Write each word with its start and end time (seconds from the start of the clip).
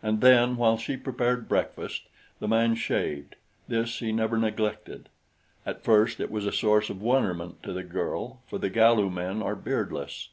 And 0.00 0.20
then 0.20 0.56
while 0.56 0.78
she 0.78 0.96
prepared 0.96 1.48
breakfast, 1.48 2.02
the 2.38 2.46
man 2.46 2.76
shaved 2.76 3.34
this 3.66 3.98
he 3.98 4.12
never 4.12 4.38
neglected. 4.38 5.08
At 5.66 5.82
first 5.82 6.20
it 6.20 6.30
was 6.30 6.46
a 6.46 6.52
source 6.52 6.88
of 6.88 7.02
wonderment 7.02 7.64
to 7.64 7.72
the 7.72 7.82
girl, 7.82 8.42
for 8.48 8.58
the 8.58 8.70
Galu 8.70 9.10
men 9.10 9.42
are 9.42 9.56
beardless. 9.56 10.28